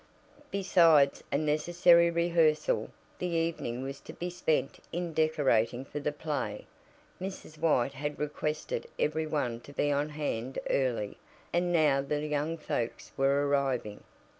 [0.49, 6.65] Besides a necessary rehearsal, the evening was to be spent in decorating for the play.
[7.21, 7.59] Mrs.
[7.59, 11.19] White had requested every one to be on hand early,
[11.53, 14.03] and now the young folks were arriving.